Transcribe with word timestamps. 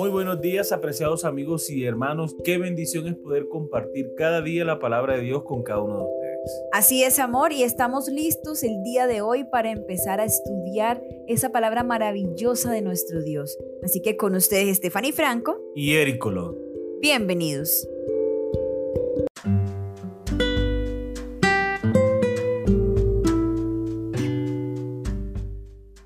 Muy 0.00 0.08
buenos 0.08 0.40
días, 0.40 0.72
apreciados 0.72 1.26
amigos 1.26 1.68
y 1.68 1.84
hermanos. 1.84 2.34
Qué 2.42 2.56
bendición 2.56 3.06
es 3.06 3.16
poder 3.16 3.48
compartir 3.50 4.14
cada 4.16 4.40
día 4.40 4.64
la 4.64 4.78
palabra 4.78 5.16
de 5.16 5.20
Dios 5.20 5.42
con 5.42 5.62
cada 5.62 5.82
uno 5.82 5.98
de 5.98 6.04
ustedes. 6.04 6.62
Así 6.72 7.04
es, 7.04 7.18
amor, 7.18 7.52
y 7.52 7.64
estamos 7.64 8.08
listos 8.08 8.62
el 8.62 8.82
día 8.82 9.06
de 9.06 9.20
hoy 9.20 9.44
para 9.44 9.70
empezar 9.70 10.18
a 10.18 10.24
estudiar 10.24 11.02
esa 11.28 11.52
palabra 11.52 11.84
maravillosa 11.84 12.72
de 12.72 12.80
nuestro 12.80 13.22
Dios. 13.22 13.58
Así 13.84 14.00
que 14.00 14.16
con 14.16 14.34
ustedes, 14.36 14.78
Stephanie 14.78 15.12
Franco 15.12 15.60
y 15.74 15.92
Eric 15.96 16.16
Colón. 16.16 16.56
Bienvenidos. 17.02 17.86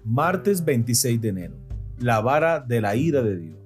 Martes 0.03 0.65
26 0.65 1.21
de 1.21 1.29
enero. 1.29 1.55
La 2.01 2.21
vara 2.21 2.59
de 2.59 2.81
la 2.81 2.97
ira 2.97 3.23
de 3.23 3.37
Dios 3.37 3.64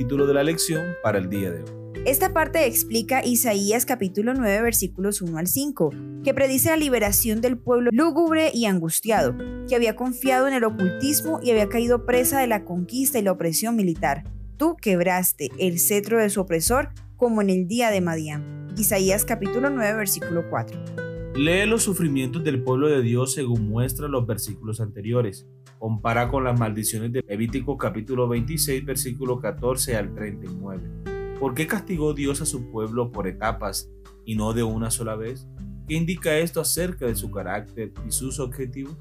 título 0.00 0.26
de 0.26 0.32
la 0.32 0.42
lección 0.42 0.94
para 1.02 1.18
el 1.18 1.28
día 1.28 1.50
de 1.50 1.62
hoy. 1.62 2.02
Esta 2.06 2.32
parte 2.32 2.64
explica 2.64 3.22
Isaías 3.22 3.84
capítulo 3.84 4.32
9 4.32 4.62
versículos 4.62 5.20
1 5.20 5.36
al 5.36 5.46
5, 5.46 5.90
que 6.24 6.32
predice 6.32 6.70
la 6.70 6.78
liberación 6.78 7.42
del 7.42 7.58
pueblo 7.58 7.90
lúgubre 7.92 8.50
y 8.54 8.64
angustiado, 8.64 9.36
que 9.68 9.76
había 9.76 9.96
confiado 9.96 10.48
en 10.48 10.54
el 10.54 10.64
ocultismo 10.64 11.38
y 11.42 11.50
había 11.50 11.68
caído 11.68 12.06
presa 12.06 12.40
de 12.40 12.46
la 12.46 12.64
conquista 12.64 13.18
y 13.18 13.22
la 13.22 13.32
opresión 13.32 13.76
militar. 13.76 14.24
Tú 14.56 14.74
quebraste 14.80 15.50
el 15.58 15.78
cetro 15.78 16.18
de 16.18 16.30
su 16.30 16.40
opresor 16.40 16.88
como 17.18 17.42
en 17.42 17.50
el 17.50 17.68
día 17.68 17.90
de 17.90 18.00
Madián. 18.00 18.68
Isaías 18.78 19.26
capítulo 19.26 19.68
9 19.68 19.98
versículo 19.98 20.48
4. 20.48 21.09
Lee 21.34 21.64
los 21.64 21.84
sufrimientos 21.84 22.42
del 22.42 22.64
pueblo 22.64 22.88
de 22.88 23.02
Dios 23.02 23.34
según 23.34 23.68
muestran 23.68 24.10
los 24.10 24.26
versículos 24.26 24.80
anteriores. 24.80 25.46
Compara 25.78 26.28
con 26.28 26.42
las 26.42 26.58
maldiciones 26.58 27.12
de 27.12 27.24
Levítico 27.26 27.78
capítulo 27.78 28.28
26 28.28 28.84
versículo 28.84 29.38
14 29.38 29.96
al 29.96 30.12
39. 30.12 31.38
¿Por 31.38 31.54
qué 31.54 31.68
castigó 31.68 32.14
Dios 32.14 32.42
a 32.42 32.46
su 32.46 32.70
pueblo 32.72 33.12
por 33.12 33.28
etapas 33.28 33.88
y 34.24 34.34
no 34.34 34.52
de 34.52 34.64
una 34.64 34.90
sola 34.90 35.14
vez? 35.14 35.46
¿Qué 35.86 35.94
indica 35.94 36.36
esto 36.36 36.60
acerca 36.60 37.06
de 37.06 37.14
su 37.14 37.30
carácter 37.30 37.92
y 38.06 38.10
sus 38.10 38.40
objetivos? 38.40 38.96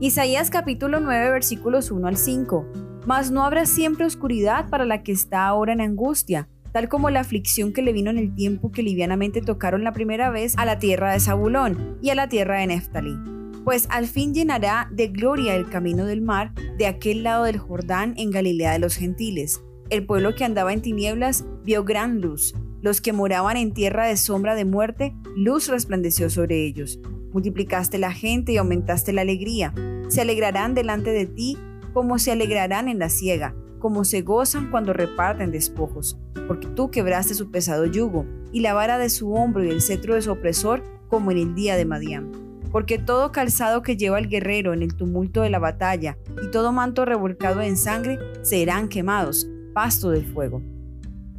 Isaías 0.00 0.50
capítulo 0.50 1.00
9 1.00 1.32
versículos 1.32 1.90
1 1.90 2.06
al 2.06 2.16
5. 2.16 2.66
Mas 3.04 3.32
no 3.32 3.42
habrá 3.42 3.66
siempre 3.66 4.06
oscuridad 4.06 4.70
para 4.70 4.84
la 4.84 5.02
que 5.02 5.10
está 5.10 5.46
ahora 5.48 5.72
en 5.72 5.80
angustia 5.80 6.48
tal 6.72 6.88
como 6.88 7.10
la 7.10 7.20
aflicción 7.20 7.72
que 7.72 7.82
le 7.82 7.92
vino 7.92 8.10
en 8.10 8.18
el 8.18 8.34
tiempo 8.34 8.70
que 8.72 8.82
livianamente 8.82 9.40
tocaron 9.40 9.84
la 9.84 9.92
primera 9.92 10.30
vez 10.30 10.54
a 10.56 10.64
la 10.64 10.78
tierra 10.78 11.12
de 11.12 11.20
Zabulón 11.20 11.98
y 12.02 12.10
a 12.10 12.14
la 12.14 12.28
tierra 12.28 12.58
de 12.58 12.66
Neftalí. 12.68 13.16
Pues 13.64 13.86
al 13.90 14.06
fin 14.06 14.34
llenará 14.34 14.88
de 14.92 15.08
gloria 15.08 15.54
el 15.54 15.68
camino 15.68 16.06
del 16.06 16.22
mar 16.22 16.54
de 16.78 16.86
aquel 16.86 17.22
lado 17.22 17.44
del 17.44 17.58
Jordán 17.58 18.14
en 18.16 18.30
Galilea 18.30 18.72
de 18.72 18.78
los 18.78 18.96
gentiles. 18.96 19.60
El 19.90 20.06
pueblo 20.06 20.34
que 20.34 20.44
andaba 20.44 20.72
en 20.72 20.82
tinieblas 20.82 21.44
vio 21.64 21.84
gran 21.84 22.20
luz. 22.20 22.54
Los 22.80 23.00
que 23.00 23.12
moraban 23.12 23.56
en 23.56 23.74
tierra 23.74 24.06
de 24.06 24.16
sombra 24.16 24.54
de 24.54 24.64
muerte, 24.64 25.14
luz 25.36 25.68
resplandeció 25.68 26.30
sobre 26.30 26.64
ellos. 26.64 27.00
Multiplicaste 27.32 27.98
la 27.98 28.12
gente 28.12 28.52
y 28.52 28.56
aumentaste 28.56 29.12
la 29.12 29.22
alegría. 29.22 29.74
Se 30.08 30.20
alegrarán 30.20 30.74
delante 30.74 31.10
de 31.10 31.26
ti 31.26 31.58
como 31.92 32.18
se 32.18 32.32
alegrarán 32.32 32.88
en 32.88 32.98
la 32.98 33.08
siega 33.08 33.54
como 33.78 34.04
se 34.04 34.22
gozan 34.22 34.70
cuando 34.70 34.92
reparten 34.92 35.50
despojos, 35.50 36.18
porque 36.46 36.66
tú 36.68 36.90
quebraste 36.90 37.34
su 37.34 37.50
pesado 37.50 37.86
yugo, 37.86 38.26
y 38.52 38.60
la 38.60 38.74
vara 38.74 38.98
de 38.98 39.10
su 39.10 39.32
hombro 39.32 39.64
y 39.64 39.70
el 39.70 39.80
cetro 39.82 40.14
de 40.14 40.22
su 40.22 40.32
opresor, 40.32 40.82
como 41.08 41.30
en 41.30 41.38
el 41.38 41.54
día 41.54 41.76
de 41.76 41.84
Madián. 41.84 42.30
Porque 42.72 42.98
todo 42.98 43.32
calzado 43.32 43.82
que 43.82 43.96
lleva 43.96 44.18
el 44.18 44.28
guerrero 44.28 44.74
en 44.74 44.82
el 44.82 44.94
tumulto 44.94 45.42
de 45.42 45.50
la 45.50 45.58
batalla, 45.58 46.18
y 46.42 46.50
todo 46.50 46.72
manto 46.72 47.04
revolcado 47.04 47.62
en 47.62 47.76
sangre, 47.76 48.18
serán 48.42 48.88
quemados, 48.88 49.48
pasto 49.74 50.10
del 50.10 50.26
fuego. 50.26 50.62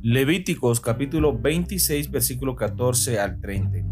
Levíticos 0.01 0.79
capítulo 0.79 1.37
26, 1.37 2.09
versículo 2.09 2.55
14 2.55 3.19
al 3.19 3.39
39. 3.41 3.88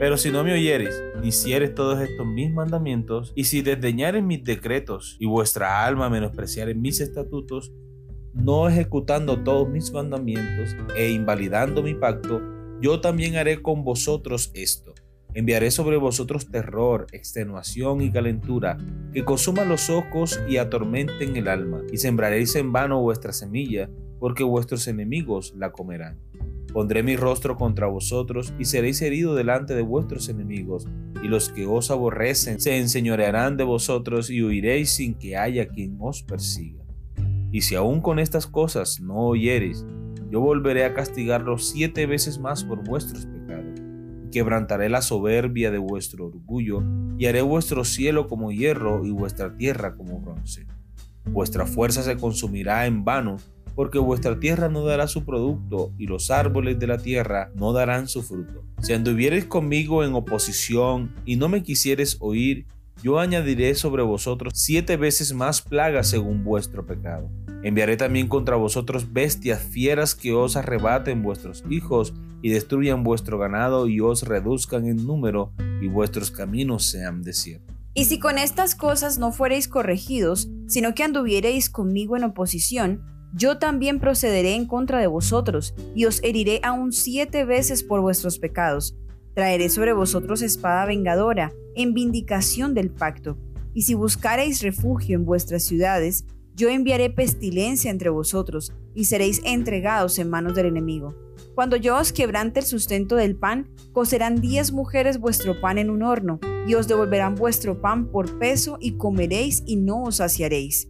Pero 0.00 0.16
si 0.16 0.30
no 0.30 0.42
me 0.42 0.54
oyeres, 0.54 1.04
ni 1.20 1.28
hicieres 1.28 1.74
todos 1.74 2.00
estos 2.00 2.26
mis 2.26 2.50
mandamientos, 2.50 3.34
y 3.36 3.44
si 3.44 3.60
desdeñares 3.60 4.24
mis 4.24 4.42
decretos, 4.42 5.18
y 5.20 5.26
vuestra 5.26 5.84
alma 5.84 6.08
menospreciare 6.08 6.74
mis 6.74 7.00
estatutos, 7.00 7.70
no 8.32 8.66
ejecutando 8.66 9.42
todos 9.42 9.68
mis 9.68 9.92
mandamientos 9.92 10.74
e 10.96 11.10
invalidando 11.10 11.82
mi 11.82 11.92
pacto, 11.92 12.40
yo 12.80 13.02
también 13.02 13.36
haré 13.36 13.60
con 13.60 13.84
vosotros 13.84 14.50
esto. 14.54 14.94
Enviaré 15.34 15.70
sobre 15.70 15.98
vosotros 15.98 16.50
terror, 16.50 17.06
extenuación 17.12 18.00
y 18.00 18.10
calentura, 18.10 18.78
que 19.12 19.26
consuman 19.26 19.68
los 19.68 19.90
ojos 19.90 20.40
y 20.48 20.56
atormenten 20.56 21.36
el 21.36 21.46
alma, 21.46 21.82
y 21.92 21.98
sembraréis 21.98 22.56
en 22.56 22.72
vano 22.72 23.02
vuestra 23.02 23.34
semilla, 23.34 23.90
porque 24.20 24.44
vuestros 24.44 24.86
enemigos 24.86 25.54
la 25.56 25.72
comerán. 25.72 26.20
Pondré 26.72 27.02
mi 27.02 27.16
rostro 27.16 27.56
contra 27.56 27.88
vosotros 27.88 28.54
y 28.58 28.66
seréis 28.66 29.02
heridos 29.02 29.36
delante 29.36 29.74
de 29.74 29.82
vuestros 29.82 30.28
enemigos, 30.28 30.86
y 31.22 31.26
los 31.26 31.48
que 31.48 31.66
os 31.66 31.90
aborrecen 31.90 32.60
se 32.60 32.78
enseñorearán 32.78 33.56
de 33.56 33.64
vosotros 33.64 34.30
y 34.30 34.42
huiréis 34.42 34.90
sin 34.90 35.14
que 35.14 35.36
haya 35.36 35.66
quien 35.66 35.96
os 35.98 36.22
persiga. 36.22 36.84
Y 37.50 37.62
si 37.62 37.74
aún 37.74 38.00
con 38.00 38.20
estas 38.20 38.46
cosas 38.46 39.00
no 39.00 39.16
oyereis, 39.16 39.84
yo 40.30 40.40
volveré 40.40 40.84
a 40.84 40.94
castigarlos 40.94 41.68
siete 41.68 42.06
veces 42.06 42.38
más 42.38 42.62
por 42.62 42.84
vuestros 42.84 43.26
pecados, 43.26 43.80
y 44.26 44.30
quebrantaré 44.30 44.88
la 44.88 45.02
soberbia 45.02 45.72
de 45.72 45.78
vuestro 45.78 46.26
orgullo, 46.26 46.84
y 47.18 47.26
haré 47.26 47.42
vuestro 47.42 47.84
cielo 47.84 48.28
como 48.28 48.52
hierro 48.52 49.04
y 49.04 49.10
vuestra 49.10 49.56
tierra 49.56 49.96
como 49.96 50.20
bronce. 50.20 50.66
Vuestra 51.24 51.66
fuerza 51.66 52.04
se 52.04 52.16
consumirá 52.16 52.86
en 52.86 53.04
vano, 53.04 53.38
porque 53.74 53.98
vuestra 53.98 54.38
tierra 54.38 54.68
no 54.68 54.84
dará 54.84 55.06
su 55.06 55.24
producto 55.24 55.92
y 55.98 56.06
los 56.06 56.30
árboles 56.30 56.78
de 56.78 56.86
la 56.86 56.98
tierra 56.98 57.50
no 57.54 57.72
darán 57.72 58.08
su 58.08 58.22
fruto. 58.22 58.64
Si 58.80 58.92
anduviereis 58.92 59.46
conmigo 59.46 60.04
en 60.04 60.14
oposición 60.14 61.14
y 61.24 61.36
no 61.36 61.48
me 61.48 61.62
quisieres 61.62 62.16
oír, 62.20 62.66
yo 63.02 63.18
añadiré 63.18 63.74
sobre 63.74 64.02
vosotros 64.02 64.52
siete 64.56 64.96
veces 64.96 65.32
más 65.32 65.62
plagas 65.62 66.08
según 66.08 66.44
vuestro 66.44 66.86
pecado. 66.86 67.30
Enviaré 67.62 67.96
también 67.96 68.28
contra 68.28 68.56
vosotros 68.56 69.12
bestias 69.12 69.62
fieras 69.62 70.14
que 70.14 70.32
os 70.32 70.56
arrebaten 70.56 71.22
vuestros 71.22 71.62
hijos 71.68 72.14
y 72.42 72.50
destruyan 72.50 73.02
vuestro 73.04 73.38
ganado 73.38 73.86
y 73.86 74.00
os 74.00 74.22
reduzcan 74.22 74.86
en 74.86 75.06
número 75.06 75.52
y 75.80 75.88
vuestros 75.88 76.30
caminos 76.30 76.86
sean 76.86 77.22
desiertos. 77.22 77.76
Y 77.92 78.04
si 78.04 78.18
con 78.18 78.38
estas 78.38 78.74
cosas 78.74 79.18
no 79.18 79.32
fuereis 79.32 79.66
corregidos, 79.66 80.48
sino 80.68 80.94
que 80.94 81.02
anduviereis 81.02 81.68
conmigo 81.68 82.16
en 82.16 82.24
oposición, 82.24 83.02
yo 83.34 83.58
también 83.58 84.00
procederé 84.00 84.54
en 84.54 84.66
contra 84.66 84.98
de 84.98 85.06
vosotros, 85.06 85.74
y 85.94 86.06
os 86.06 86.22
heriré 86.22 86.60
aún 86.62 86.92
siete 86.92 87.44
veces 87.44 87.82
por 87.82 88.00
vuestros 88.00 88.38
pecados. 88.38 88.96
Traeré 89.34 89.68
sobre 89.68 89.92
vosotros 89.92 90.42
espada 90.42 90.86
vengadora, 90.86 91.52
en 91.74 91.94
vindicación 91.94 92.74
del 92.74 92.90
pacto. 92.90 93.38
Y 93.72 93.82
si 93.82 93.94
buscareis 93.94 94.62
refugio 94.62 95.16
en 95.16 95.24
vuestras 95.24 95.62
ciudades, 95.64 96.24
yo 96.56 96.68
enviaré 96.68 97.10
pestilencia 97.10 97.90
entre 97.90 98.10
vosotros, 98.10 98.72
y 98.94 99.04
seréis 99.04 99.40
entregados 99.44 100.18
en 100.18 100.28
manos 100.28 100.54
del 100.54 100.66
enemigo. 100.66 101.14
Cuando 101.54 101.76
yo 101.76 101.96
os 101.96 102.12
quebrante 102.12 102.60
el 102.60 102.66
sustento 102.66 103.16
del 103.16 103.36
pan, 103.36 103.68
cocerán 103.92 104.40
diez 104.40 104.72
mujeres 104.72 105.18
vuestro 105.18 105.60
pan 105.60 105.78
en 105.78 105.90
un 105.90 106.02
horno, 106.02 106.40
y 106.66 106.74
os 106.74 106.88
devolverán 106.88 107.34
vuestro 107.34 107.80
pan 107.80 108.10
por 108.10 108.38
peso, 108.38 108.78
y 108.80 108.92
comeréis 108.92 109.62
y 109.66 109.76
no 109.76 110.02
os 110.02 110.16
saciaréis. 110.16 110.88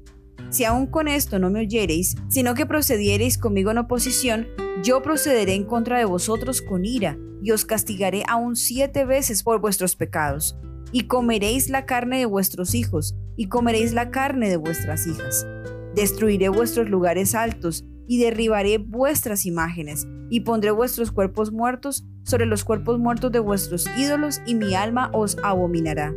Si 0.49 0.65
aún 0.65 0.87
con 0.87 1.09
esto 1.09 1.39
no 1.39 1.51
me 1.51 1.61
oyereis, 1.61 2.17
sino 2.29 2.55
que 2.55 2.67
procediereis 2.67 3.39
conmigo 3.39 3.71
en 3.71 3.79
oposición, 3.79 4.49
yo 4.83 5.03
procederé 5.03 5.55
en 5.55 5.65
contra 5.65 5.99
de 5.99 6.07
vosotros 6.07 6.63
con 6.63 6.85
ira, 6.85 7.19
y 7.43 7.53
os 7.53 7.65
castigaré 7.65 8.23
aún 8.29 8.57
siete 8.57 9.05
veces 9.05 9.43
por 9.43 9.61
vuestros 9.61 9.97
pecados. 9.97 10.57
Y 10.93 11.03
comeréis 11.07 11.69
la 11.69 11.87
carne 11.87 12.19
de 12.19 12.27
vuestros 12.27 12.75
hijos, 12.75 13.15
y 13.37 13.47
comeréis 13.47 13.93
la 13.93 14.11
carne 14.11 14.49
de 14.49 14.57
vuestras 14.57 15.07
hijas. 15.07 15.47
Destruiré 15.95 16.49
vuestros 16.49 16.89
lugares 16.89 17.35
altos, 17.35 17.85
y 18.07 18.19
derribaré 18.19 18.79
vuestras 18.79 19.47
imágenes, 19.47 20.07
y 20.31 20.41
pondré 20.41 20.73
vuestros 20.73 21.13
cuerpos 21.13 21.53
muertos 21.53 22.05
sobre 22.25 22.47
los 22.47 22.65
cuerpos 22.65 22.99
muertos 22.99 23.31
de 23.33 23.39
vuestros 23.39 23.87
ídolos, 23.97 24.41
y 24.47 24.55
mi 24.55 24.75
alma 24.75 25.11
os 25.13 25.37
abominará. 25.43 26.13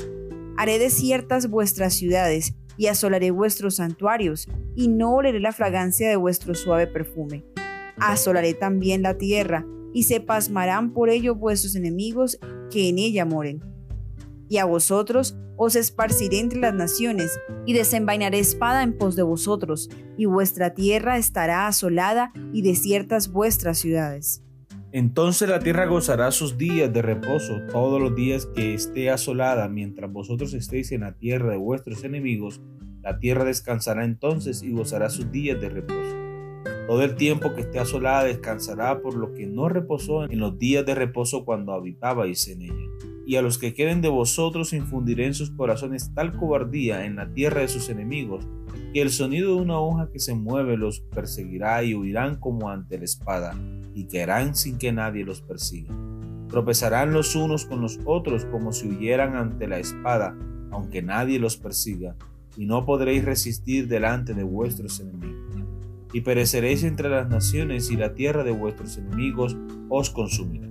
Haré 0.57 0.79
desiertas 0.79 1.49
vuestras 1.49 1.93
ciudades, 1.93 2.55
y 2.77 2.87
asolaré 2.87 3.31
vuestros 3.31 3.75
santuarios, 3.75 4.47
y 4.75 4.87
no 4.87 5.15
oleré 5.15 5.39
la 5.39 5.51
fragancia 5.51 6.09
de 6.09 6.15
vuestro 6.15 6.55
suave 6.55 6.87
perfume. 6.87 7.45
Asolaré 7.97 8.53
también 8.53 9.01
la 9.01 9.17
tierra, 9.17 9.65
y 9.93 10.03
se 10.03 10.19
pasmarán 10.19 10.91
por 10.91 11.09
ello 11.09 11.35
vuestros 11.35 11.75
enemigos 11.75 12.39
que 12.71 12.89
en 12.89 12.97
ella 12.97 13.25
moren. 13.25 13.61
Y 14.49 14.57
a 14.57 14.65
vosotros 14.65 15.37
os 15.55 15.75
esparciré 15.75 16.39
entre 16.39 16.59
las 16.59 16.73
naciones, 16.73 17.39
y 17.65 17.73
desenvainaré 17.73 18.39
espada 18.39 18.83
en 18.83 18.97
pos 18.97 19.15
de 19.15 19.23
vosotros, 19.23 19.89
y 20.17 20.25
vuestra 20.25 20.73
tierra 20.73 21.17
estará 21.17 21.67
asolada, 21.67 22.31
y 22.51 22.63
desiertas 22.63 23.31
vuestras 23.31 23.77
ciudades. 23.77 24.43
Entonces 24.93 25.49
la 25.49 25.57
tierra 25.57 25.87
gozará 25.87 26.29
sus 26.29 26.55
días 26.55 26.93
de 26.93 27.01
reposo 27.01 27.61
todos 27.71 27.99
los 27.99 28.15
días 28.15 28.45
que 28.45 28.75
esté 28.75 29.09
asolada, 29.09 29.67
mientras 29.67 30.11
vosotros 30.11 30.53
estéis 30.53 30.91
en 30.91 31.01
la 31.01 31.13
tierra 31.13 31.49
de 31.49 31.57
vuestros 31.57 32.03
enemigos, 32.03 32.61
la 33.01 33.17
tierra 33.17 33.43
descansará 33.43 34.05
entonces 34.05 34.61
y 34.61 34.71
gozará 34.71 35.09
sus 35.09 35.31
días 35.31 35.59
de 35.59 35.69
reposo. 35.69 36.22
Todo 36.87 37.01
el 37.01 37.15
tiempo 37.15 37.53
que 37.53 37.61
esté 37.61 37.79
asolada 37.79 38.25
descansará 38.25 39.01
por 39.01 39.15
lo 39.15 39.33
que 39.33 39.47
no 39.47 39.69
reposó 39.69 40.25
en 40.25 40.39
los 40.39 40.59
días 40.59 40.85
de 40.85 40.93
reposo 40.93 41.45
cuando 41.45 41.71
habitabais 41.71 42.49
en 42.49 42.63
ella. 42.63 42.89
Y 43.25 43.37
a 43.37 43.41
los 43.41 43.57
que 43.57 43.73
queden 43.73 44.01
de 44.01 44.09
vosotros 44.09 44.73
infundiré 44.73 45.27
en 45.27 45.33
sus 45.33 45.51
corazones 45.51 46.13
tal 46.13 46.35
cobardía 46.35 47.05
en 47.05 47.15
la 47.15 47.31
tierra 47.33 47.61
de 47.61 47.69
sus 47.69 47.87
enemigos, 47.87 48.45
que 48.93 49.01
el 49.01 49.11
sonido 49.11 49.55
de 49.55 49.61
una 49.61 49.79
hoja 49.79 50.09
que 50.11 50.19
se 50.19 50.35
mueve 50.35 50.75
los 50.75 50.99
perseguirá 50.99 51.81
y 51.83 51.95
huirán 51.95 52.35
como 52.35 52.69
ante 52.69 52.97
la 52.97 53.05
espada, 53.05 53.55
y 53.95 54.03
caerán 54.05 54.53
sin 54.53 54.77
que 54.77 54.91
nadie 54.91 55.23
los 55.23 55.41
persiga. 55.41 55.95
Tropezarán 56.49 57.13
los 57.13 57.33
unos 57.33 57.65
con 57.65 57.79
los 57.79 57.97
otros 58.03 58.43
como 58.45 58.73
si 58.73 58.89
huyeran 58.89 59.37
ante 59.37 59.67
la 59.67 59.79
espada, 59.79 60.35
aunque 60.69 61.01
nadie 61.01 61.39
los 61.39 61.55
persiga, 61.55 62.17
y 62.57 62.65
no 62.65 62.85
podréis 62.85 63.23
resistir 63.23 63.87
delante 63.87 64.33
de 64.33 64.43
vuestros 64.43 64.99
enemigos 64.99 65.52
y 66.13 66.21
pereceréis 66.21 66.83
entre 66.83 67.09
las 67.09 67.27
naciones 67.27 67.91
y 67.91 67.97
la 67.97 68.13
tierra 68.13 68.43
de 68.43 68.51
vuestros 68.51 68.97
enemigos 68.97 69.57
os 69.89 70.11
consumirá. 70.11 70.69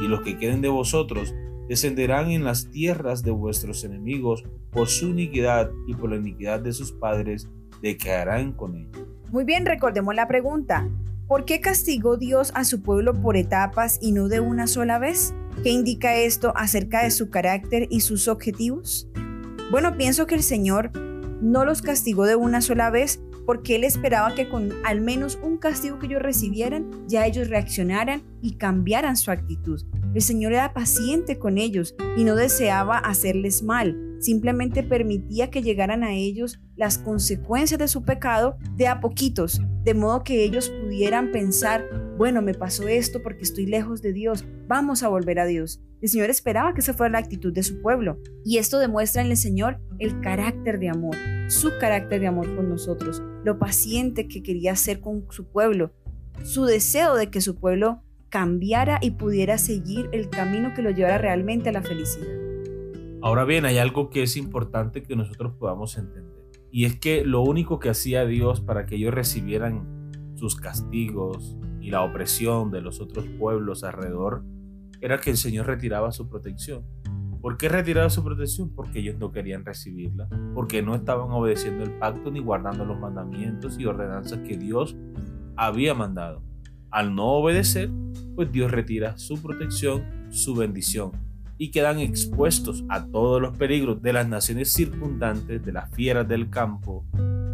Y 0.00 0.08
los 0.08 0.22
que 0.22 0.38
queden 0.38 0.62
de 0.62 0.68
vosotros 0.68 1.34
descenderán 1.68 2.30
en 2.30 2.44
las 2.44 2.70
tierras 2.70 3.22
de 3.22 3.30
vuestros 3.30 3.84
enemigos 3.84 4.44
por 4.70 4.88
su 4.88 5.08
iniquidad 5.08 5.70
y 5.86 5.94
por 5.94 6.10
la 6.10 6.16
iniquidad 6.16 6.60
de 6.60 6.72
sus 6.72 6.92
padres, 6.92 7.48
decaerán 7.82 8.52
con 8.52 8.76
ellos. 8.76 9.06
Muy 9.30 9.44
bien, 9.44 9.66
recordemos 9.66 10.14
la 10.14 10.28
pregunta. 10.28 10.88
¿Por 11.26 11.44
qué 11.44 11.60
castigó 11.60 12.16
Dios 12.16 12.52
a 12.54 12.64
su 12.64 12.82
pueblo 12.82 13.20
por 13.20 13.36
etapas 13.36 13.98
y 14.00 14.12
no 14.12 14.28
de 14.28 14.40
una 14.40 14.66
sola 14.66 14.98
vez? 14.98 15.34
¿Qué 15.62 15.70
indica 15.70 16.14
esto 16.16 16.52
acerca 16.56 17.02
de 17.02 17.10
su 17.10 17.30
carácter 17.30 17.88
y 17.90 18.00
sus 18.00 18.28
objetivos? 18.28 19.08
Bueno, 19.70 19.96
pienso 19.96 20.26
que 20.26 20.36
el 20.36 20.42
Señor 20.42 20.92
no 21.42 21.64
los 21.64 21.82
castigó 21.82 22.24
de 22.24 22.36
una 22.36 22.60
sola 22.60 22.90
vez 22.90 23.20
porque 23.46 23.76
él 23.76 23.84
esperaba 23.84 24.34
que 24.34 24.48
con 24.48 24.72
al 24.84 25.00
menos 25.00 25.38
un 25.42 25.56
castigo 25.56 25.98
que 25.98 26.06
ellos 26.06 26.22
recibieran, 26.22 26.90
ya 27.06 27.26
ellos 27.26 27.48
reaccionaran 27.48 28.22
y 28.42 28.56
cambiaran 28.56 29.16
su 29.16 29.30
actitud. 29.30 29.82
El 30.14 30.22
Señor 30.22 30.52
era 30.52 30.72
paciente 30.72 31.38
con 31.38 31.56
ellos 31.56 31.94
y 32.16 32.24
no 32.24 32.34
deseaba 32.34 32.98
hacerles 32.98 33.62
mal, 33.62 34.16
simplemente 34.18 34.82
permitía 34.82 35.50
que 35.50 35.62
llegaran 35.62 36.02
a 36.02 36.14
ellos 36.14 36.60
las 36.74 36.98
consecuencias 36.98 37.78
de 37.78 37.88
su 37.88 38.02
pecado 38.02 38.56
de 38.76 38.88
a 38.88 39.00
poquitos, 39.00 39.60
de 39.84 39.94
modo 39.94 40.24
que 40.24 40.42
ellos 40.42 40.70
pudieran 40.82 41.32
pensar, 41.32 41.84
bueno, 42.16 42.42
me 42.42 42.54
pasó 42.54 42.88
esto 42.88 43.22
porque 43.22 43.42
estoy 43.42 43.66
lejos 43.66 44.02
de 44.02 44.12
Dios, 44.12 44.44
vamos 44.66 45.02
a 45.02 45.08
volver 45.08 45.38
a 45.38 45.46
Dios. 45.46 45.80
El 46.00 46.08
Señor 46.08 46.30
esperaba 46.30 46.74
que 46.74 46.80
esa 46.80 46.94
fuera 46.94 47.12
la 47.12 47.18
actitud 47.18 47.52
de 47.52 47.62
su 47.62 47.80
pueblo 47.80 48.18
y 48.44 48.58
esto 48.58 48.78
demuestra 48.78 49.22
en 49.22 49.30
el 49.30 49.36
Señor 49.36 49.80
el 49.98 50.20
carácter 50.20 50.78
de 50.78 50.88
amor, 50.88 51.16
su 51.48 51.70
carácter 51.78 52.20
de 52.20 52.26
amor 52.26 52.54
con 52.54 52.68
nosotros, 52.68 53.22
lo 53.46 53.60
paciente 53.60 54.26
que 54.26 54.42
quería 54.42 54.74
ser 54.74 55.00
con 55.00 55.24
su 55.30 55.46
pueblo, 55.46 55.92
su 56.42 56.64
deseo 56.64 57.14
de 57.14 57.30
que 57.30 57.40
su 57.40 57.54
pueblo 57.54 58.02
cambiara 58.28 58.98
y 59.00 59.12
pudiera 59.12 59.56
seguir 59.56 60.10
el 60.12 60.28
camino 60.28 60.74
que 60.74 60.82
lo 60.82 60.90
llevara 60.90 61.16
realmente 61.16 61.68
a 61.68 61.72
la 61.72 61.80
felicidad. 61.80 62.26
Ahora 63.22 63.44
bien, 63.44 63.64
hay 63.64 63.78
algo 63.78 64.10
que 64.10 64.24
es 64.24 64.36
importante 64.36 65.04
que 65.04 65.14
nosotros 65.14 65.54
podamos 65.58 65.96
entender. 65.96 66.34
Y 66.72 66.86
es 66.86 66.98
que 66.98 67.24
lo 67.24 67.40
único 67.42 67.78
que 67.78 67.88
hacía 67.88 68.26
Dios 68.26 68.60
para 68.60 68.84
que 68.84 68.96
ellos 68.96 69.14
recibieran 69.14 70.10
sus 70.34 70.56
castigos 70.56 71.56
y 71.80 71.90
la 71.90 72.02
opresión 72.02 72.72
de 72.72 72.80
los 72.80 73.00
otros 73.00 73.26
pueblos 73.38 73.84
alrededor 73.84 74.44
era 75.00 75.18
que 75.18 75.30
el 75.30 75.36
Señor 75.36 75.66
retiraba 75.66 76.10
su 76.10 76.28
protección. 76.28 76.84
¿Por 77.46 77.58
qué 77.58 77.68
retiraba 77.68 78.10
su 78.10 78.24
protección? 78.24 78.70
Porque 78.74 78.98
ellos 78.98 79.18
no 79.20 79.30
querían 79.30 79.64
recibirla, 79.64 80.28
porque 80.52 80.82
no 80.82 80.96
estaban 80.96 81.30
obedeciendo 81.30 81.84
el 81.84 81.92
pacto 81.92 82.28
ni 82.32 82.40
guardando 82.40 82.84
los 82.84 82.98
mandamientos 82.98 83.78
y 83.78 83.86
ordenanzas 83.86 84.40
que 84.40 84.56
Dios 84.56 84.96
había 85.54 85.94
mandado. 85.94 86.42
Al 86.90 87.14
no 87.14 87.34
obedecer, 87.34 87.88
pues 88.34 88.50
Dios 88.50 88.72
retira 88.72 89.16
su 89.16 89.40
protección, 89.40 90.02
su 90.30 90.56
bendición 90.56 91.12
y 91.56 91.70
quedan 91.70 92.00
expuestos 92.00 92.84
a 92.88 93.06
todos 93.06 93.40
los 93.40 93.56
peligros 93.56 94.02
de 94.02 94.12
las 94.12 94.26
naciones 94.26 94.72
circundantes, 94.72 95.64
de 95.64 95.70
las 95.70 95.88
fieras 95.94 96.26
del 96.26 96.50
campo, 96.50 97.04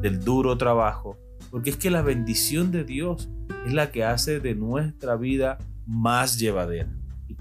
del 0.00 0.24
duro 0.24 0.56
trabajo, 0.56 1.18
porque 1.50 1.68
es 1.68 1.76
que 1.76 1.90
la 1.90 2.00
bendición 2.00 2.72
de 2.72 2.84
Dios 2.84 3.28
es 3.66 3.74
la 3.74 3.90
que 3.90 4.04
hace 4.04 4.40
de 4.40 4.54
nuestra 4.54 5.16
vida 5.16 5.58
más 5.86 6.38
llevadera. 6.38 6.88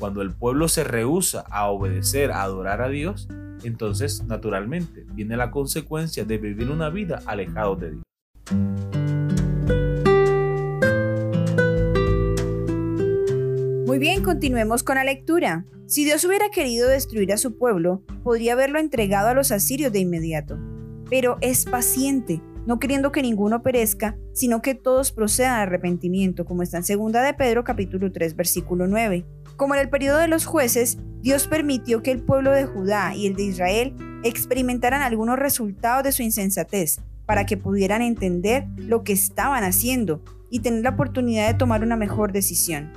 Cuando 0.02 0.24
el 0.24 0.34
pueblo 0.34 0.68
se 0.68 0.84
rehúsa 0.84 1.46
a 1.52 1.70
obedecer, 1.70 2.32
a 2.32 2.42
adorar 2.42 2.82
a 2.82 2.90
Dios, 2.90 3.28
entonces 3.64 4.24
naturalmente 4.24 5.06
viene 5.14 5.38
la 5.38 5.52
consecuencia 5.52 6.26
de 6.26 6.40
vivir 6.40 6.72
una 6.72 6.90
vida 6.90 7.22
alejado 7.28 7.76
de 7.76 7.92
Dios. 7.92 8.04
Muy 13.86 14.00
bien, 14.00 14.24
continuemos 14.24 14.82
con 14.82 14.96
la 14.96 15.04
lectura. 15.04 15.68
Si 15.86 16.04
Dios 16.04 16.26
hubiera 16.26 16.50
querido 16.50 16.90
destruir 16.90 17.32
a 17.32 17.38
su 17.38 17.60
pueblo, 17.60 18.02
podría 18.24 18.54
haberlo 18.54 18.80
entregado 18.80 19.28
a 19.28 19.36
los 19.36 19.52
asirios 19.52 19.94
de 19.94 20.00
inmediato. 20.00 20.58
Pero 21.12 21.38
es 21.42 21.66
paciente, 21.66 22.42
no 22.66 22.80
queriendo 22.80 23.12
que 23.12 23.22
ninguno 23.22 23.62
perezca, 23.62 24.18
sino 24.34 24.64
que 24.64 24.74
todos 24.74 25.12
procedan 25.12 25.60
al 25.60 25.68
arrepentimiento, 25.68 26.46
como 26.46 26.64
está 26.64 26.80
en 26.80 26.98
2 26.98 27.12
de 27.12 27.36
Pedro 27.36 27.64
capítulo 27.64 28.12
3 28.12 28.36
versículo 28.36 28.88
9. 28.88 29.28
Como 29.62 29.76
en 29.76 29.82
el 29.82 29.90
periodo 29.90 30.18
de 30.18 30.28
los 30.28 30.48
jueces, 30.48 30.98
Dios 31.22 31.46
permitió 31.48 32.02
que 32.02 32.10
el 32.10 32.24
pueblo 32.24 32.50
de 32.50 32.66
Judá 32.66 33.14
y 33.14 33.28
el 33.28 33.36
de 33.36 33.44
Israel 33.44 33.96
experimentaran 34.24 35.04
algunos 35.04 35.38
resultados 35.38 36.04
de 36.04 36.12
su 36.12 36.24
insensatez, 36.24 37.00
para 37.28 37.46
que 37.46 37.58
pudieran 37.58 38.02
entender 38.02 38.66
lo 38.76 39.04
que 39.04 39.14
estaban 39.14 39.64
haciendo 39.64 40.24
y 40.50 40.62
tener 40.62 40.82
la 40.82 40.90
oportunidad 40.90 41.48
de 41.48 41.54
tomar 41.54 41.84
una 41.84 41.96
mejor 41.96 42.32
decisión 42.32 42.92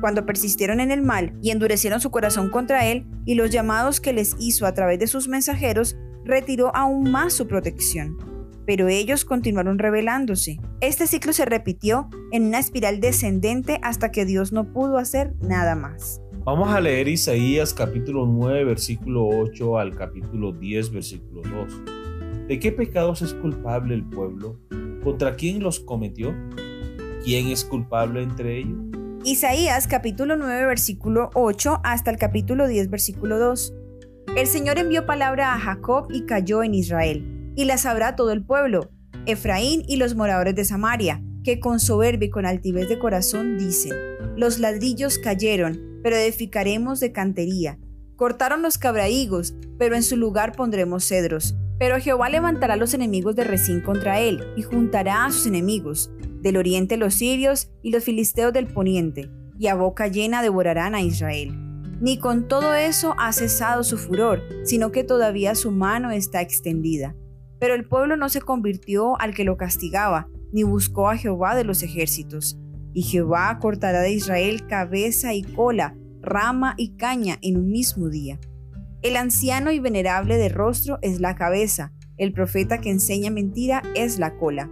cuando 0.00 0.24
persistieron 0.24 0.80
en 0.80 0.90
el 0.90 1.02
mal 1.02 1.34
y 1.42 1.50
endurecieron 1.50 2.00
su 2.00 2.10
corazón 2.10 2.48
contra 2.48 2.86
él, 2.86 3.04
y 3.26 3.34
los 3.34 3.50
llamados 3.50 4.00
que 4.00 4.14
les 4.14 4.36
hizo 4.38 4.64
a 4.64 4.72
través 4.72 4.98
de 4.98 5.08
sus 5.08 5.28
mensajeros, 5.28 5.98
retiró 6.24 6.74
aún 6.74 7.10
más 7.10 7.34
su 7.34 7.46
protección. 7.46 8.35
Pero 8.66 8.88
ellos 8.88 9.24
continuaron 9.24 9.78
rebelándose. 9.78 10.58
Este 10.80 11.06
ciclo 11.06 11.32
se 11.32 11.44
repitió 11.44 12.08
en 12.32 12.46
una 12.46 12.58
espiral 12.58 13.00
descendente 13.00 13.78
hasta 13.82 14.10
que 14.10 14.24
Dios 14.24 14.52
no 14.52 14.72
pudo 14.72 14.98
hacer 14.98 15.34
nada 15.40 15.76
más. 15.76 16.20
Vamos 16.44 16.68
a 16.68 16.80
leer 16.80 17.08
Isaías 17.08 17.72
capítulo 17.72 18.26
9 18.26 18.64
versículo 18.64 19.26
8 19.26 19.78
al 19.78 19.96
capítulo 19.96 20.52
10 20.52 20.90
versículo 20.90 21.42
2. 21.42 22.48
¿De 22.48 22.58
qué 22.60 22.70
pecados 22.72 23.22
es 23.22 23.34
culpable 23.34 23.94
el 23.94 24.04
pueblo? 24.04 24.60
¿Contra 25.02 25.34
quién 25.36 25.62
los 25.62 25.80
cometió? 25.80 26.34
¿Quién 27.24 27.48
es 27.48 27.64
culpable 27.64 28.22
entre 28.22 28.58
ellos? 28.58 28.78
Isaías 29.24 29.88
capítulo 29.88 30.36
9 30.36 30.66
versículo 30.66 31.30
8 31.34 31.80
hasta 31.82 32.12
el 32.12 32.16
capítulo 32.16 32.68
10 32.68 32.90
versículo 32.90 33.40
2. 33.40 33.74
El 34.36 34.46
Señor 34.46 34.78
envió 34.78 35.06
palabra 35.06 35.54
a 35.54 35.58
Jacob 35.58 36.08
y 36.12 36.26
cayó 36.26 36.62
en 36.62 36.74
Israel, 36.74 37.35
y 37.56 37.64
la 37.64 37.78
sabrá 37.78 38.14
todo 38.14 38.30
el 38.30 38.44
pueblo, 38.44 38.90
Efraín 39.26 39.82
y 39.88 39.96
los 39.96 40.14
moradores 40.14 40.54
de 40.54 40.64
Samaria, 40.64 41.20
que 41.42 41.58
con 41.58 41.80
soberbia 41.80 42.26
y 42.26 42.30
con 42.30 42.46
altivez 42.46 42.88
de 42.88 42.98
corazón 42.98 43.58
dicen, 43.58 43.94
los 44.36 44.60
ladrillos 44.60 45.18
cayeron, 45.18 46.00
pero 46.02 46.16
edificaremos 46.16 47.00
de 47.00 47.10
cantería. 47.10 47.78
Cortaron 48.14 48.62
los 48.62 48.78
cabraigos, 48.78 49.54
pero 49.78 49.96
en 49.96 50.02
su 50.02 50.16
lugar 50.16 50.52
pondremos 50.52 51.04
cedros. 51.04 51.56
Pero 51.78 51.98
Jehová 51.98 52.30
levantará 52.30 52.76
los 52.76 52.94
enemigos 52.94 53.36
de 53.36 53.44
Resín 53.44 53.80
contra 53.80 54.20
él, 54.20 54.42
y 54.56 54.62
juntará 54.62 55.24
a 55.24 55.32
sus 55.32 55.46
enemigos, 55.46 56.10
del 56.40 56.56
oriente 56.56 56.96
los 56.96 57.14
sirios 57.14 57.70
y 57.82 57.90
los 57.90 58.04
filisteos 58.04 58.52
del 58.52 58.66
poniente, 58.66 59.30
y 59.58 59.66
a 59.66 59.74
boca 59.74 60.06
llena 60.06 60.42
devorarán 60.42 60.94
a 60.94 61.02
Israel. 61.02 61.52
Ni 62.00 62.18
con 62.18 62.48
todo 62.48 62.74
eso 62.74 63.14
ha 63.18 63.32
cesado 63.32 63.82
su 63.82 63.98
furor, 63.98 64.42
sino 64.64 64.92
que 64.92 65.04
todavía 65.04 65.54
su 65.54 65.70
mano 65.70 66.10
está 66.10 66.40
extendida. 66.40 67.14
Pero 67.58 67.74
el 67.74 67.86
pueblo 67.86 68.16
no 68.16 68.28
se 68.28 68.40
convirtió 68.40 69.18
al 69.20 69.34
que 69.34 69.44
lo 69.44 69.56
castigaba, 69.56 70.28
ni 70.52 70.62
buscó 70.62 71.08
a 71.08 71.16
Jehová 71.16 71.54
de 71.54 71.64
los 71.64 71.82
ejércitos. 71.82 72.58
Y 72.92 73.02
Jehová 73.02 73.58
cortará 73.60 74.00
de 74.00 74.12
Israel 74.12 74.66
cabeza 74.66 75.34
y 75.34 75.42
cola, 75.42 75.94
rama 76.22 76.74
y 76.76 76.96
caña 76.96 77.38
en 77.42 77.56
un 77.56 77.70
mismo 77.70 78.08
día. 78.08 78.38
El 79.02 79.16
anciano 79.16 79.70
y 79.70 79.78
venerable 79.78 80.36
de 80.36 80.48
rostro 80.48 80.98
es 81.02 81.20
la 81.20 81.36
cabeza, 81.36 81.92
el 82.16 82.32
profeta 82.32 82.78
que 82.78 82.90
enseña 82.90 83.30
mentira 83.30 83.82
es 83.94 84.18
la 84.18 84.36
cola 84.36 84.70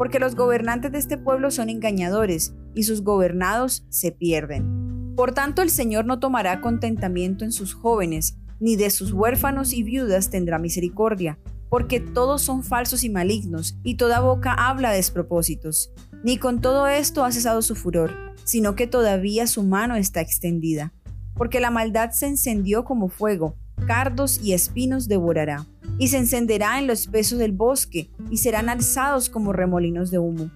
porque 0.00 0.18
los 0.18 0.34
gobernantes 0.34 0.90
de 0.92 0.98
este 0.98 1.18
pueblo 1.18 1.50
son 1.50 1.68
engañadores 1.68 2.54
y 2.74 2.84
sus 2.84 3.02
gobernados 3.02 3.84
se 3.90 4.12
pierden. 4.12 5.12
Por 5.14 5.34
tanto, 5.34 5.60
el 5.60 5.68
Señor 5.68 6.06
no 6.06 6.18
tomará 6.18 6.62
contentamiento 6.62 7.44
en 7.44 7.52
sus 7.52 7.74
jóvenes, 7.74 8.38
ni 8.60 8.76
de 8.76 8.88
sus 8.88 9.12
huérfanos 9.12 9.74
y 9.74 9.82
viudas 9.82 10.30
tendrá 10.30 10.58
misericordia, 10.58 11.38
porque 11.70 12.00
todos 12.00 12.42
son 12.42 12.62
falsos 12.62 13.02
y 13.02 13.08
malignos, 13.08 13.78
y 13.82 13.94
toda 13.94 14.20
boca 14.20 14.52
habla 14.52 14.90
despropósitos. 14.90 15.90
Ni 16.22 16.36
con 16.36 16.60
todo 16.60 16.86
esto 16.86 17.24
ha 17.24 17.32
cesado 17.32 17.62
su 17.62 17.74
furor, 17.74 18.12
sino 18.44 18.74
que 18.74 18.86
todavía 18.86 19.46
su 19.46 19.62
mano 19.62 19.96
está 19.96 20.20
extendida. 20.20 20.92
Porque 21.34 21.60
la 21.60 21.70
maldad 21.70 22.10
se 22.10 22.26
encendió 22.26 22.84
como 22.84 23.08
fuego, 23.08 23.56
cardos 23.86 24.38
y 24.42 24.52
espinos 24.52 25.08
devorará 25.08 25.66
y 26.00 26.08
se 26.08 26.16
encenderá 26.16 26.78
en 26.78 26.86
los 26.86 27.06
pesos 27.08 27.38
del 27.38 27.52
bosque, 27.52 28.10
y 28.30 28.38
serán 28.38 28.70
alzados 28.70 29.28
como 29.28 29.52
remolinos 29.52 30.10
de 30.10 30.18
humo. 30.18 30.50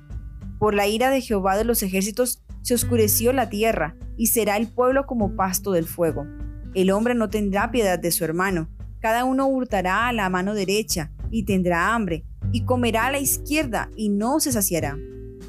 Por 0.58 0.74
la 0.74 0.86
ira 0.86 1.10
de 1.10 1.20
Jehová 1.20 1.58
de 1.58 1.64
los 1.64 1.82
ejércitos 1.82 2.42
se 2.62 2.72
oscureció 2.72 3.30
la 3.34 3.50
tierra, 3.50 3.94
y 4.16 4.28
será 4.28 4.56
el 4.56 4.68
pueblo 4.68 5.04
como 5.04 5.36
pasto 5.36 5.72
del 5.72 5.84
fuego. 5.84 6.26
El 6.74 6.90
hombre 6.90 7.14
no 7.14 7.28
tendrá 7.28 7.70
piedad 7.70 7.98
de 7.98 8.10
su 8.10 8.24
hermano, 8.24 8.70
cada 9.04 9.26
uno 9.26 9.46
hurtará 9.48 10.08
a 10.08 10.14
la 10.14 10.30
mano 10.30 10.54
derecha, 10.54 11.12
y 11.30 11.42
tendrá 11.42 11.94
hambre, 11.94 12.24
y 12.52 12.64
comerá 12.64 13.04
a 13.04 13.12
la 13.12 13.18
izquierda, 13.18 13.90
y 13.96 14.08
no 14.08 14.40
se 14.40 14.50
saciará. 14.50 14.96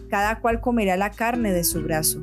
Cada 0.10 0.42
cual 0.42 0.60
comerá 0.60 0.98
la 0.98 1.12
carne 1.12 1.54
de 1.54 1.64
su 1.64 1.82
brazo. 1.82 2.22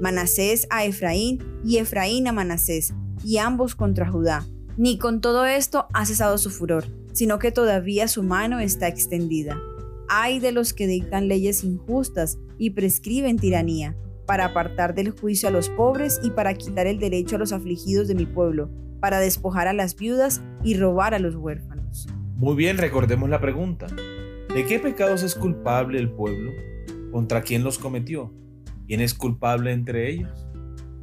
Manasés 0.00 0.66
a 0.70 0.84
Efraín, 0.84 1.38
y 1.64 1.76
Efraín 1.76 2.26
a 2.26 2.32
Manasés, 2.32 2.94
y 3.22 3.38
ambos 3.38 3.76
contra 3.76 4.10
Judá. 4.10 4.44
Ni 4.76 4.98
con 4.98 5.20
todo 5.20 5.44
esto 5.44 5.86
ha 5.94 6.04
cesado 6.04 6.36
su 6.36 6.50
furor, 6.50 6.84
sino 7.12 7.38
que 7.38 7.52
todavía 7.52 8.08
su 8.08 8.24
mano 8.24 8.58
está 8.58 8.88
extendida. 8.88 9.62
Hay 10.08 10.40
de 10.40 10.50
los 10.50 10.72
que 10.72 10.88
dictan 10.88 11.28
leyes 11.28 11.62
injustas 11.62 12.40
y 12.58 12.70
prescriben 12.70 13.38
tiranía, 13.38 13.94
para 14.26 14.46
apartar 14.46 14.94
del 14.94 15.10
juicio 15.10 15.48
a 15.48 15.52
los 15.52 15.68
pobres 15.70 16.20
y 16.22 16.30
para 16.30 16.54
quitar 16.54 16.86
el 16.86 16.98
derecho 16.98 17.36
a 17.36 17.38
los 17.38 17.52
afligidos 17.52 18.08
de 18.08 18.14
mi 18.14 18.26
pueblo, 18.26 18.70
para 19.00 19.20
despojar 19.20 19.68
a 19.68 19.72
las 19.72 19.96
viudas 19.96 20.42
y 20.62 20.76
robar 20.76 21.14
a 21.14 21.18
los 21.18 21.36
huérfanos. 21.36 22.06
Muy 22.36 22.56
bien, 22.56 22.78
recordemos 22.78 23.28
la 23.28 23.40
pregunta. 23.40 23.86
¿De 24.54 24.66
qué 24.66 24.78
pecados 24.78 25.22
es 25.22 25.34
culpable 25.34 25.98
el 25.98 26.10
pueblo? 26.10 26.52
¿Contra 27.10 27.42
quién 27.42 27.64
los 27.64 27.78
cometió? 27.78 28.32
¿Quién 28.86 29.00
es 29.00 29.14
culpable 29.14 29.72
entre 29.72 30.10
ellos? 30.10 30.46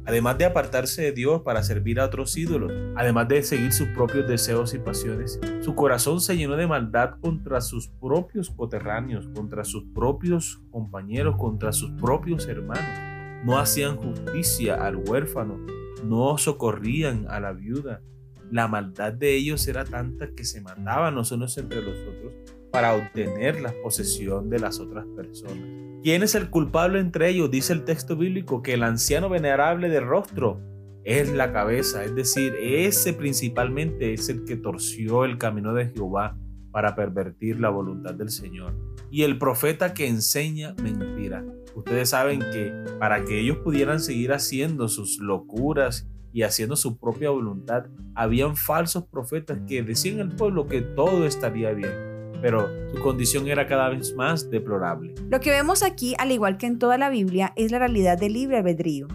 Además 0.06 0.38
de 0.38 0.44
apartarse 0.44 1.02
de 1.02 1.12
Dios 1.12 1.42
para 1.42 1.62
servir 1.62 2.00
a 2.00 2.06
otros 2.06 2.36
ídolos, 2.36 2.72
además 2.96 3.28
de 3.28 3.42
seguir 3.42 3.72
sus 3.72 3.88
propios 3.88 4.26
deseos 4.26 4.74
y 4.74 4.78
pasiones, 4.78 5.38
su 5.60 5.74
corazón 5.74 6.20
se 6.20 6.36
llenó 6.36 6.56
de 6.56 6.66
maldad 6.66 7.14
contra 7.20 7.60
sus 7.60 7.88
propios 7.88 8.50
coterráneos, 8.50 9.28
contra 9.34 9.64
sus 9.64 9.84
propios 9.94 10.62
compañeros, 10.70 11.36
contra 11.36 11.72
sus 11.72 11.90
propios 11.92 12.48
hermanos. 12.48 13.09
No 13.44 13.58
hacían 13.58 13.96
justicia 13.96 14.84
al 14.84 14.96
huérfano, 14.96 15.58
no 16.04 16.36
socorrían 16.38 17.26
a 17.28 17.40
la 17.40 17.52
viuda. 17.52 18.02
La 18.50 18.68
maldad 18.68 19.12
de 19.12 19.34
ellos 19.34 19.66
era 19.68 19.84
tanta 19.84 20.30
que 20.34 20.44
se 20.44 20.60
mataban 20.60 21.14
los 21.14 21.32
unos 21.32 21.56
entre 21.56 21.82
los 21.82 21.96
otros 22.00 22.32
para 22.70 22.94
obtener 22.94 23.60
la 23.60 23.72
posesión 23.82 24.50
de 24.50 24.58
las 24.58 24.78
otras 24.78 25.06
personas. 25.16 25.56
¿Quién 26.02 26.22
es 26.22 26.34
el 26.34 26.50
culpable 26.50 27.00
entre 27.00 27.28
ellos? 27.28 27.50
Dice 27.50 27.72
el 27.72 27.84
texto 27.84 28.16
bíblico 28.16 28.62
que 28.62 28.74
el 28.74 28.82
anciano 28.82 29.28
venerable 29.28 29.88
de 29.88 30.00
rostro 30.00 30.60
es 31.04 31.30
la 31.30 31.52
cabeza, 31.52 32.04
es 32.04 32.14
decir, 32.14 32.54
ese 32.60 33.12
principalmente 33.12 34.12
es 34.12 34.28
el 34.28 34.44
que 34.44 34.56
torció 34.56 35.24
el 35.24 35.38
camino 35.38 35.72
de 35.74 35.88
Jehová 35.88 36.36
para 36.70 36.94
pervertir 36.94 37.60
la 37.60 37.70
voluntad 37.70 38.14
del 38.14 38.30
Señor. 38.30 38.74
Y 39.10 39.22
el 39.22 39.38
profeta 39.38 39.94
que 39.94 40.06
enseña 40.06 40.74
mentira. 40.82 41.44
Ustedes 41.74 42.10
saben 42.10 42.40
que 42.40 42.72
para 42.98 43.24
que 43.24 43.40
ellos 43.40 43.58
pudieran 43.58 44.00
seguir 44.00 44.32
haciendo 44.32 44.88
sus 44.88 45.18
locuras 45.18 46.08
y 46.32 46.42
haciendo 46.42 46.76
su 46.76 46.98
propia 46.98 47.30
voluntad, 47.30 47.86
habían 48.14 48.56
falsos 48.56 49.04
profetas 49.06 49.58
que 49.66 49.82
decían 49.82 50.20
al 50.20 50.36
pueblo 50.36 50.66
que 50.66 50.80
todo 50.82 51.26
estaría 51.26 51.72
bien 51.72 52.10
pero 52.40 52.68
su 52.92 53.00
condición 53.02 53.48
era 53.48 53.66
cada 53.66 53.88
vez 53.90 54.14
más 54.14 54.50
deplorable. 54.50 55.14
Lo 55.28 55.40
que 55.40 55.50
vemos 55.50 55.82
aquí, 55.82 56.14
al 56.18 56.32
igual 56.32 56.56
que 56.56 56.66
en 56.66 56.78
toda 56.78 56.98
la 56.98 57.10
Biblia, 57.10 57.52
es 57.56 57.70
la 57.70 57.78
realidad 57.78 58.18
del 58.18 58.32
libre 58.32 58.58
albedrío. 58.58 59.08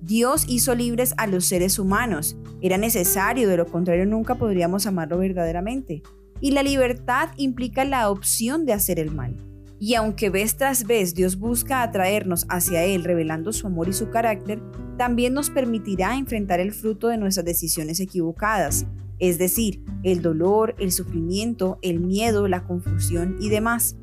Dios 0.00 0.44
hizo 0.48 0.74
libres 0.74 1.12
a 1.16 1.26
los 1.26 1.46
seres 1.46 1.78
humanos. 1.78 2.36
Era 2.60 2.78
necesario, 2.78 3.48
de 3.48 3.56
lo 3.56 3.66
contrario 3.66 4.06
nunca 4.06 4.36
podríamos 4.36 4.86
amarlo 4.86 5.18
verdaderamente. 5.18 6.02
Y 6.40 6.52
la 6.52 6.62
libertad 6.62 7.30
implica 7.36 7.84
la 7.84 8.10
opción 8.10 8.64
de 8.66 8.72
hacer 8.72 8.98
el 8.98 9.10
mal. 9.10 9.36
Y 9.80 9.94
aunque 9.94 10.30
vez 10.30 10.56
tras 10.56 10.84
vez 10.86 11.14
Dios 11.14 11.38
busca 11.38 11.82
atraernos 11.82 12.46
hacia 12.48 12.84
Él 12.84 13.04
revelando 13.04 13.52
su 13.52 13.66
amor 13.66 13.88
y 13.88 13.92
su 13.92 14.10
carácter, 14.10 14.60
también 14.96 15.34
nos 15.34 15.50
permitirá 15.50 16.16
enfrentar 16.16 16.58
el 16.58 16.72
fruto 16.72 17.08
de 17.08 17.16
nuestras 17.16 17.46
decisiones 17.46 18.00
equivocadas, 18.00 18.86
es 19.20 19.38
decir, 19.38 19.82
el 20.02 20.20
dolor, 20.22 20.74
el 20.78 20.90
sufrimiento, 20.90 21.78
el 21.82 22.00
miedo, 22.00 22.48
la 22.48 22.64
confusión 22.64 23.36
y 23.40 23.48
demás. 23.48 23.96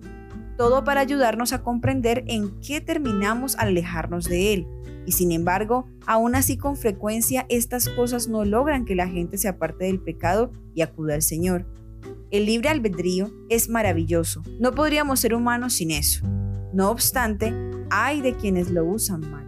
Todo 0.58 0.86
para 0.86 1.01
ayudarnos 1.01 1.51
a 1.51 1.62
comprender 1.62 2.24
en 2.27 2.60
qué 2.62 2.80
terminamos 2.80 3.56
al 3.58 3.70
alejarnos 3.70 4.25
de 4.25 4.54
Él. 4.54 4.68
Y 5.06 5.12
sin 5.12 5.34
embargo, 5.34 5.88
aún 6.08 6.36
así 6.36 6.58
con 6.58 6.77
frecuencia 6.77 7.46
estas 7.50 7.89
cosas 7.89 8.30
no 8.30 8.46
logran 8.46 8.86
que 8.86 8.96
la 8.96 9.08
gente 9.08 9.38
se 9.38 9.50
aparte 9.50 9.86
del 9.86 10.00
pecado 10.00 10.51
y 10.74 10.82
acuda 10.82 11.15
al 11.15 11.22
Señor. 11.22 11.65
El 12.31 12.45
libre 12.45 12.69
albedrío 12.69 13.29
es 13.50 13.69
maravilloso. 13.69 14.43
No 14.59 14.74
podríamos 14.74 15.19
ser 15.19 15.33
humanos 15.33 15.74
sin 15.74 15.91
eso. 15.91 16.25
No 16.74 16.91
obstante, 16.91 17.53
hay 17.89 18.21
de 18.21 18.33
quienes 18.35 18.69
lo 18.71 18.83
usan 18.85 19.21
mal. 19.31 19.47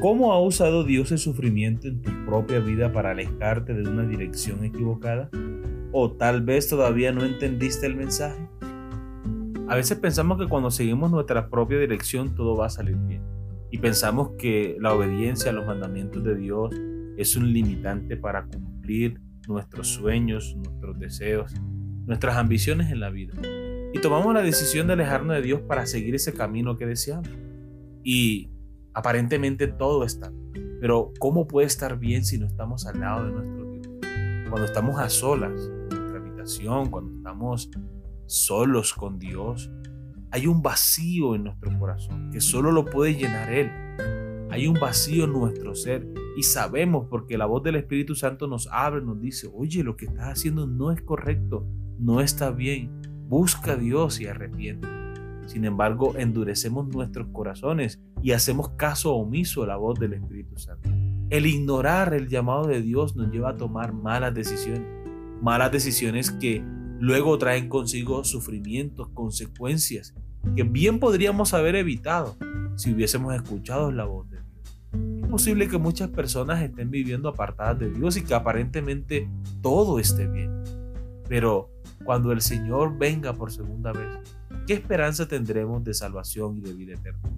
¿Cómo 0.00 0.32
ha 0.32 0.42
usado 0.42 0.84
Dios 0.84 1.10
el 1.12 1.18
sufrimiento 1.18 1.88
en 1.88 2.02
tu 2.02 2.10
propia 2.26 2.60
vida 2.60 2.92
para 2.92 3.10
alejarte 3.10 3.74
de 3.74 3.88
una 3.88 4.06
dirección 4.06 4.64
equivocada? 4.64 5.30
¿O 5.92 6.12
tal 6.12 6.42
vez 6.42 6.68
todavía 6.68 7.12
no 7.12 7.24
entendiste 7.24 7.86
el 7.86 7.96
mensaje? 7.96 8.48
A 9.68 9.74
veces 9.74 9.98
pensamos 9.98 10.38
que 10.38 10.48
cuando 10.48 10.70
seguimos 10.70 11.10
nuestra 11.10 11.48
propia 11.48 11.78
dirección 11.78 12.34
todo 12.34 12.56
va 12.56 12.66
a 12.66 12.70
salir 12.70 12.96
bien. 12.96 13.22
Y 13.70 13.78
pensamos 13.78 14.30
que 14.38 14.76
la 14.80 14.94
obediencia 14.94 15.50
a 15.50 15.54
los 15.54 15.66
mandamientos 15.66 16.22
de 16.22 16.36
Dios 16.36 16.72
es 17.16 17.36
un 17.36 17.52
limitante 17.52 18.16
para 18.16 18.44
cumplir 18.46 19.20
nuestros 19.48 19.88
sueños, 19.88 20.56
nuestros 20.56 20.98
deseos, 20.98 21.54
nuestras 22.06 22.36
ambiciones 22.36 22.90
en 22.90 23.00
la 23.00 23.10
vida. 23.10 23.34
Y 23.92 24.00
tomamos 24.00 24.32
la 24.32 24.42
decisión 24.42 24.86
de 24.86 24.94
alejarnos 24.94 25.36
de 25.36 25.42
Dios 25.42 25.60
para 25.60 25.86
seguir 25.86 26.14
ese 26.14 26.32
camino 26.32 26.76
que 26.76 26.86
deseamos. 26.86 27.28
Y 28.02 28.50
Aparentemente 28.96 29.68
todo 29.68 30.04
está. 30.04 30.32
Pero 30.80 31.12
¿cómo 31.18 31.46
puede 31.46 31.66
estar 31.66 31.98
bien 31.98 32.24
si 32.24 32.38
no 32.38 32.46
estamos 32.46 32.86
al 32.86 32.98
lado 32.98 33.26
de 33.26 33.32
nuestro 33.32 33.70
Dios? 33.70 33.88
Cuando 34.48 34.64
estamos 34.64 34.98
a 34.98 35.10
solas 35.10 35.52
en 35.60 35.88
nuestra 35.90 36.18
habitación, 36.18 36.90
cuando 36.90 37.14
estamos 37.14 37.70
solos 38.24 38.94
con 38.94 39.18
Dios, 39.18 39.70
hay 40.30 40.46
un 40.46 40.62
vacío 40.62 41.34
en 41.34 41.44
nuestro 41.44 41.78
corazón 41.78 42.30
que 42.32 42.40
solo 42.40 42.72
lo 42.72 42.86
puede 42.86 43.16
llenar 43.16 43.52
Él. 43.52 43.70
Hay 44.50 44.66
un 44.66 44.80
vacío 44.80 45.24
en 45.24 45.34
nuestro 45.34 45.74
ser 45.74 46.08
y 46.38 46.42
sabemos 46.42 47.06
porque 47.10 47.36
la 47.36 47.44
voz 47.44 47.62
del 47.64 47.76
Espíritu 47.76 48.14
Santo 48.14 48.46
nos 48.46 48.66
abre, 48.72 49.02
nos 49.02 49.20
dice, 49.20 49.50
oye, 49.52 49.84
lo 49.84 49.94
que 49.98 50.06
estás 50.06 50.28
haciendo 50.28 50.66
no 50.66 50.90
es 50.90 51.02
correcto, 51.02 51.66
no 51.98 52.20
está 52.20 52.50
bien. 52.50 52.90
Busca 53.28 53.72
a 53.72 53.76
Dios 53.76 54.20
y 54.20 54.26
arrepiente. 54.26 54.86
Sin 55.46 55.64
embargo, 55.64 56.14
endurecemos 56.16 56.88
nuestros 56.88 57.28
corazones 57.28 58.00
y 58.22 58.32
hacemos 58.32 58.70
caso 58.70 59.14
omiso 59.14 59.62
a 59.62 59.66
la 59.66 59.76
voz 59.76 59.98
del 59.98 60.14
Espíritu 60.14 60.58
Santo. 60.58 60.90
El 61.30 61.46
ignorar 61.46 62.14
el 62.14 62.28
llamado 62.28 62.66
de 62.66 62.82
Dios 62.82 63.16
nos 63.16 63.30
lleva 63.30 63.50
a 63.50 63.56
tomar 63.56 63.92
malas 63.92 64.34
decisiones, 64.34 64.82
malas 65.40 65.72
decisiones 65.72 66.30
que 66.30 66.62
luego 67.00 67.36
traen 67.38 67.68
consigo 67.68 68.24
sufrimientos, 68.24 69.08
consecuencias 69.10 70.14
que 70.54 70.62
bien 70.62 71.00
podríamos 71.00 71.54
haber 71.54 71.74
evitado 71.74 72.36
si 72.76 72.92
hubiésemos 72.92 73.34
escuchado 73.34 73.90
la 73.90 74.04
voz 74.04 74.28
de 74.30 74.38
Dios. 74.38 75.22
Es 75.22 75.28
posible 75.28 75.68
que 75.68 75.78
muchas 75.78 76.10
personas 76.10 76.62
estén 76.62 76.90
viviendo 76.90 77.28
apartadas 77.28 77.78
de 77.80 77.90
Dios 77.90 78.16
y 78.16 78.22
que 78.22 78.34
aparentemente 78.34 79.28
todo 79.62 79.98
esté 79.98 80.26
bien. 80.28 80.62
Pero 81.28 81.70
cuando 82.06 82.32
el 82.32 82.40
Señor 82.40 82.96
venga 82.96 83.34
por 83.34 83.52
segunda 83.52 83.92
vez, 83.92 84.08
¿qué 84.66 84.74
esperanza 84.74 85.26
tendremos 85.26 85.84
de 85.84 85.92
salvación 85.92 86.56
y 86.56 86.60
de 86.60 86.72
vida 86.72 86.94
eterna? 86.94 87.28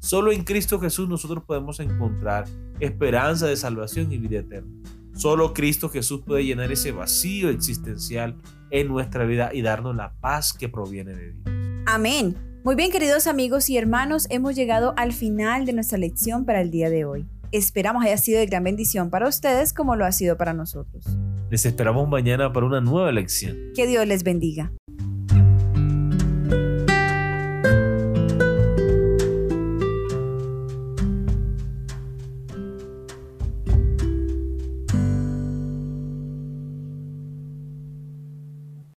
Solo 0.00 0.32
en 0.32 0.44
Cristo 0.44 0.78
Jesús 0.78 1.08
nosotros 1.08 1.44
podemos 1.44 1.80
encontrar 1.80 2.44
esperanza 2.80 3.46
de 3.46 3.56
salvación 3.56 4.12
y 4.12 4.18
vida 4.18 4.40
eterna. 4.40 4.70
Solo 5.14 5.54
Cristo 5.54 5.88
Jesús 5.88 6.22
puede 6.26 6.44
llenar 6.44 6.70
ese 6.70 6.92
vacío 6.92 7.48
existencial 7.48 8.36
en 8.70 8.88
nuestra 8.88 9.24
vida 9.24 9.54
y 9.54 9.62
darnos 9.62 9.96
la 9.96 10.12
paz 10.20 10.52
que 10.52 10.68
proviene 10.68 11.14
de 11.14 11.32
Dios. 11.32 11.44
Amén. 11.86 12.36
Muy 12.64 12.74
bien, 12.74 12.90
queridos 12.90 13.26
amigos 13.26 13.70
y 13.70 13.78
hermanos, 13.78 14.26
hemos 14.28 14.56
llegado 14.56 14.92
al 14.96 15.12
final 15.12 15.64
de 15.66 15.72
nuestra 15.72 15.98
lección 15.98 16.44
para 16.44 16.60
el 16.60 16.70
día 16.70 16.90
de 16.90 17.04
hoy. 17.04 17.26
Esperamos 17.52 18.04
haya 18.04 18.18
sido 18.18 18.40
de 18.40 18.46
gran 18.46 18.64
bendición 18.64 19.08
para 19.08 19.28
ustedes 19.28 19.72
como 19.72 19.94
lo 19.96 20.04
ha 20.04 20.12
sido 20.12 20.36
para 20.36 20.52
nosotros. 20.52 21.06
Les 21.48 21.64
esperamos 21.64 22.08
mañana 22.08 22.52
para 22.52 22.66
una 22.66 22.80
nueva 22.80 23.12
lección. 23.12 23.56
Que 23.74 23.86
Dios 23.86 24.04
les 24.06 24.24
bendiga. 24.24 24.72